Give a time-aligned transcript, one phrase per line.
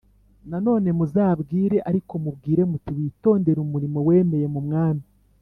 [0.49, 5.05] Nanone muzabwire Ariko mubwire muti witondere umurimo wemeye mu Mwami